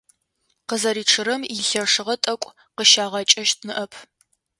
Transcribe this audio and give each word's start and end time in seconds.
Къызэричъырэм 0.67 1.41
илъэшыгъэ 1.55 2.15
тӀэкӀу 2.23 2.55
къыщагъэкӀэщт 2.75 3.59
ныӀэп. 3.67 3.91